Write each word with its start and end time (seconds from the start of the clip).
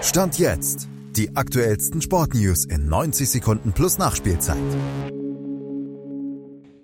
Stand 0.00 0.38
jetzt. 0.38 0.88
Die 1.16 1.34
aktuellsten 1.34 2.00
Sportnews 2.00 2.64
in 2.64 2.88
90 2.88 3.28
Sekunden 3.28 3.72
plus 3.72 3.98
Nachspielzeit. 3.98 4.56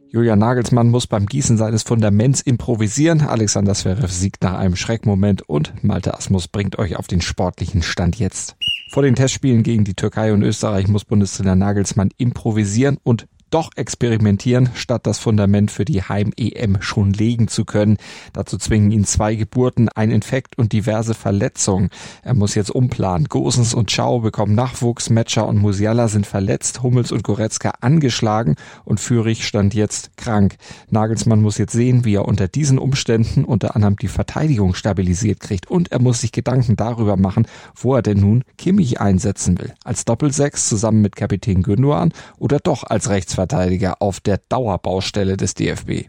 Julian 0.09 0.41
Nagelsmann 0.41 0.91
muss 0.91 1.07
beim 1.07 1.27
Gießen 1.27 1.57
seines 1.57 1.85
Fundaments 1.85 2.41
improvisieren. 2.41 3.21
Alexander 3.21 3.75
Zverev 3.75 4.13
siegt 4.13 4.43
nach 4.43 4.59
einem 4.59 4.75
Schreckmoment 4.75 5.43
und 5.43 5.85
Malte 5.85 6.15
Asmus 6.15 6.49
bringt 6.49 6.79
euch 6.79 6.97
auf 6.97 7.07
den 7.07 7.21
sportlichen 7.21 7.83
Stand 7.83 8.17
jetzt. 8.19 8.57
Vor 8.91 9.05
den 9.05 9.15
Testspielen 9.15 9.63
gegen 9.63 9.85
die 9.85 9.95
Türkei 9.95 10.33
und 10.33 10.43
Österreich 10.43 10.89
muss 10.89 11.05
Bundestrainer 11.05 11.57
Nagelsmann 11.57 12.11
improvisieren 12.17 12.99
und 13.05 13.27
doch 13.55 13.71
experimentieren, 13.77 14.71
statt 14.75 15.07
das 15.07 15.21
Fundament 15.21 15.71
für 15.71 15.85
die 15.85 16.03
Heim-EM 16.03 16.79
schon 16.81 17.13
legen 17.13 17.47
zu 17.47 17.65
können. 17.65 17.99
Dazu 18.33 18.59
zwingen 18.59 18.91
ihn 18.91 19.05
zwei 19.05 19.37
Geburten, 19.37 19.89
ein 19.89 20.11
Infekt 20.11 20.59
und 20.59 20.73
diverse 20.73 21.15
Verletzungen. 21.15 21.91
Er 22.23 22.35
muss 22.35 22.57
jetzt 22.57 22.73
umplanen. 22.73 23.29
Gosens 23.29 23.73
und 23.73 23.93
Schau 23.93 24.19
bekommen 24.19 24.57
Nachwuchs, 24.57 25.09
Metscher 25.09 25.47
und 25.47 25.59
Musiala 25.59 26.09
sind 26.09 26.27
verletzt, 26.27 26.83
Hummels 26.83 27.13
und 27.13 27.23
Goretzka 27.23 27.75
angeschlagen 27.81 28.57
und 28.85 28.99
Führig 28.99 29.47
stand 29.47 29.73
jetzt 29.73 30.17
krank. 30.17 30.57
Nagelsmann 30.91 31.41
muss 31.41 31.57
jetzt 31.57 31.75
sehen, 31.75 32.05
wie 32.05 32.17
er 32.17 32.27
unter 32.27 32.49
diesen 32.49 32.81
Umständen 32.81 33.45
unter 33.45 33.77
anderem 33.77 33.95
die 33.95 34.09
Verteidigung 34.09 34.75
stabilisiert 34.75 35.39
kriegt 35.39 35.71
und 35.71 35.93
er 35.93 36.01
muss 36.01 36.23
sich 36.23 36.33
Gedanken 36.33 36.75
darüber 36.75 37.17
machen, 37.17 37.47
wo 37.77 37.95
er 37.95 38.03
denn 38.03 38.19
nun 38.19 38.43
Kimmich 38.59 39.01
einsetzen 39.01 39.61
will. 39.61 39.75
Als 39.85 40.05
Doppelsechs 40.05 40.69
zusammen 40.69 41.03
mit 41.03 41.15
Kapitän 41.15 41.63
Gündogan 41.63 42.13
oder 42.41 42.59
doch 42.59 42.83
als 42.83 43.11
Rechtsverteidiger 43.11 43.44
Rechtsverteidiger 43.45 44.01
auf 44.01 44.21
der 44.21 44.39
Dauerbaustelle 44.49 45.37
des 45.37 45.55
DFB. 45.55 46.09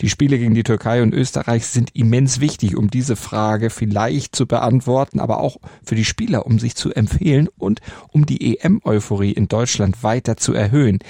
Die 0.00 0.08
Spiele 0.08 0.38
gegen 0.38 0.54
die 0.54 0.62
Türkei 0.62 1.02
und 1.02 1.12
Österreich 1.12 1.66
sind 1.66 1.90
immens 1.96 2.38
wichtig, 2.38 2.76
um 2.76 2.88
diese 2.88 3.16
Frage 3.16 3.68
vielleicht 3.68 4.36
zu 4.36 4.46
beantworten, 4.46 5.18
aber 5.18 5.40
auch 5.40 5.56
für 5.82 5.96
die 5.96 6.04
Spieler, 6.04 6.46
um 6.46 6.60
sich 6.60 6.76
zu 6.76 6.92
empfehlen 6.92 7.48
und 7.58 7.80
um 8.12 8.24
die 8.24 8.58
EM-Euphorie 8.58 9.32
in 9.32 9.48
Deutschland 9.48 10.04
weiter 10.04 10.36
zu 10.36 10.52
erhöhen. 10.54 11.00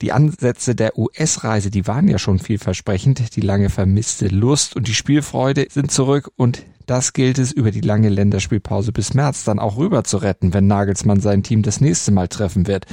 Die 0.00 0.12
Ansätze 0.12 0.74
der 0.74 0.96
US-Reise, 0.96 1.70
die 1.70 1.86
waren 1.86 2.08
ja 2.08 2.18
schon 2.18 2.38
vielversprechend, 2.38 3.36
die 3.36 3.42
lange 3.42 3.68
vermisste 3.68 4.28
Lust 4.28 4.76
und 4.76 4.88
die 4.88 4.94
Spielfreude 4.94 5.66
sind 5.68 5.90
zurück 5.90 6.30
und 6.36 6.64
das 6.86 7.12
gilt 7.12 7.38
es 7.38 7.52
über 7.52 7.70
die 7.70 7.82
lange 7.82 8.08
Länderspielpause 8.08 8.92
bis 8.92 9.12
März 9.12 9.44
dann 9.44 9.58
auch 9.58 9.76
rüber 9.76 10.04
zu 10.04 10.16
retten, 10.16 10.54
wenn 10.54 10.66
Nagelsmann 10.66 11.20
sein 11.20 11.42
Team 11.42 11.60
das 11.60 11.82
nächste 11.82 12.12
Mal 12.12 12.28
treffen 12.28 12.66
wird 12.66 12.86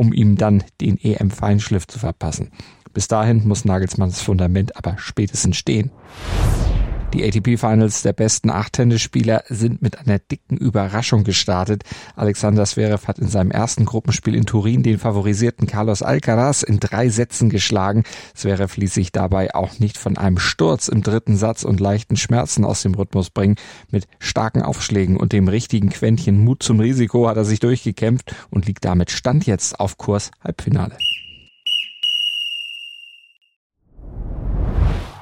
um 0.00 0.14
ihm 0.14 0.36
dann 0.36 0.64
den 0.80 0.96
EM-Feinschliff 0.96 1.86
zu 1.86 1.98
verpassen. 1.98 2.52
Bis 2.94 3.06
dahin 3.06 3.46
muss 3.46 3.66
Nagelsmanns 3.66 4.22
Fundament 4.22 4.74
aber 4.74 4.96
spätestens 4.96 5.58
stehen. 5.58 5.90
Die 7.12 7.24
ATP 7.24 7.58
Finals 7.58 8.02
der 8.02 8.12
besten 8.12 8.50
acht 8.50 8.74
Tennisspieler 8.74 9.42
sind 9.48 9.82
mit 9.82 9.98
einer 9.98 10.20
dicken 10.20 10.56
Überraschung 10.56 11.24
gestartet. 11.24 11.82
Alexander 12.14 12.64
Zverev 12.64 13.08
hat 13.08 13.18
in 13.18 13.26
seinem 13.26 13.50
ersten 13.50 13.84
Gruppenspiel 13.84 14.36
in 14.36 14.46
Turin 14.46 14.84
den 14.84 14.98
favorisierten 14.98 15.66
Carlos 15.66 16.02
Alcaraz 16.02 16.62
in 16.62 16.78
drei 16.78 17.08
Sätzen 17.08 17.50
geschlagen. 17.50 18.04
Zverev 18.34 18.76
ließ 18.76 18.94
sich 18.94 19.10
dabei 19.10 19.52
auch 19.56 19.80
nicht 19.80 19.98
von 19.98 20.16
einem 20.18 20.38
Sturz 20.38 20.86
im 20.86 21.02
dritten 21.02 21.36
Satz 21.36 21.64
und 21.64 21.80
leichten 21.80 22.16
Schmerzen 22.16 22.64
aus 22.64 22.82
dem 22.82 22.94
Rhythmus 22.94 23.30
bringen. 23.30 23.56
Mit 23.90 24.06
starken 24.20 24.62
Aufschlägen 24.62 25.16
und 25.16 25.32
dem 25.32 25.48
richtigen 25.48 25.90
Quäntchen 25.90 26.44
Mut 26.44 26.62
zum 26.62 26.78
Risiko 26.78 27.28
hat 27.28 27.36
er 27.36 27.44
sich 27.44 27.58
durchgekämpft 27.58 28.36
und 28.50 28.66
liegt 28.66 28.84
damit 28.84 29.10
Stand 29.10 29.46
jetzt 29.46 29.80
auf 29.80 29.98
Kurs 29.98 30.30
Halbfinale. 30.44 30.96